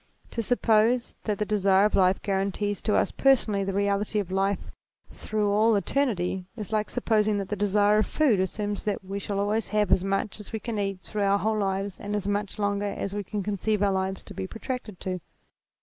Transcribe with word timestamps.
To 0.31 0.41
suppose 0.41 1.15
that 1.25 1.37
the 1.37 1.45
desire 1.45 1.85
of 1.85 1.93
life 1.93 2.23
guarantees 2.23 2.81
to 2.81 2.95
us 2.95 3.11
personally 3.11 3.63
the 3.63 3.71
reality 3.71 4.17
of 4.17 4.31
life 4.31 4.71
through 5.11 5.51
all 5.51 5.75
eternity, 5.75 6.47
is 6.55 6.73
like 6.73 6.89
supposing 6.89 7.37
that 7.37 7.49
the 7.49 7.55
desire 7.55 7.99
of 7.99 8.07
food 8.07 8.39
assures 8.39 8.79
us 8.79 8.83
that 8.85 9.05
we 9.05 9.19
shall 9.19 9.39
always 9.39 9.67
have 9.67 9.91
as 9.91 10.03
much 10.03 10.39
as 10.39 10.51
we 10.51 10.59
can 10.59 10.79
eat 10.79 11.01
through 11.01 11.21
our 11.21 11.37
whole 11.37 11.59
lives 11.59 11.99
and 11.99 12.15
as 12.15 12.27
much 12.27 12.57
longer 12.57 12.87
as 12.97 13.13
we 13.13 13.23
can 13.23 13.43
conceive 13.43 13.83
our 13.83 13.91
lives 13.93 14.23
to 14.23 14.33
be 14.33 14.47
protracted 14.47 14.99
to. 15.01 15.19